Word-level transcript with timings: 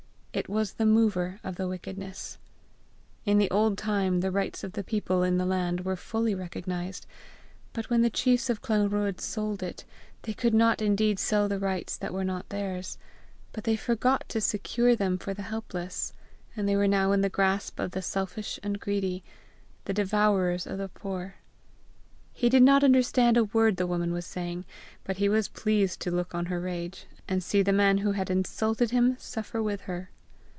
It 0.33 0.47
was 0.47 0.73
the 0.73 0.85
mover 0.85 1.41
of 1.43 1.57
the 1.57 1.67
wickedness. 1.67 2.37
In 3.25 3.37
the 3.37 3.51
old 3.51 3.77
time 3.77 4.21
the 4.21 4.31
rights 4.31 4.63
of 4.63 4.71
the 4.71 4.83
people 4.83 5.23
in 5.23 5.37
the 5.37 5.45
land 5.45 5.81
were 5.81 5.97
fully 5.97 6.33
recognized; 6.33 7.05
but 7.73 7.89
when 7.89 8.01
the 8.01 8.09
chiefs 8.09 8.49
of 8.49 8.61
Clanruadh 8.61 9.19
sold 9.19 9.61
it, 9.61 9.83
they 10.21 10.33
could 10.33 10.53
not 10.53 10.81
indeed 10.81 11.19
sell 11.19 11.49
the 11.49 11.59
rights 11.59 11.97
that 11.97 12.13
were 12.13 12.23
not 12.23 12.47
theirs, 12.47 12.97
but 13.51 13.65
they 13.65 13.75
forgot 13.75 14.23
to 14.29 14.39
secure 14.39 14.95
them 14.95 15.17
for 15.17 15.33
the 15.33 15.41
helpless, 15.41 16.13
and 16.55 16.65
they 16.67 16.77
were 16.77 16.87
now 16.87 17.11
in 17.11 17.19
the 17.19 17.27
grasp 17.29 17.77
of 17.77 17.91
the 17.91 18.01
selfish 18.01 18.57
and 18.63 18.79
greedy, 18.79 19.25
the 19.83 19.93
devourers 19.93 20.65
of 20.65 20.77
the 20.77 20.87
poor. 20.89 21.35
He 22.31 22.47
did 22.47 22.63
not 22.63 22.85
understand 22.85 23.35
a 23.35 23.43
word 23.43 23.75
the 23.75 23.85
woman 23.85 24.13
was 24.13 24.25
saying, 24.25 24.63
but 25.03 25.17
he 25.17 25.27
was 25.27 25.49
pleased 25.49 25.99
to 25.99 26.09
look 26.09 26.33
on 26.33 26.45
her 26.45 26.61
rage, 26.61 27.05
and 27.27 27.43
see 27.43 27.61
the 27.61 27.73
man 27.73 27.97
who 27.97 28.13
had 28.13 28.29
insulted 28.29 28.91
him 28.91 29.17
suffer 29.19 29.61
with 29.61 29.81
her. 29.81 30.09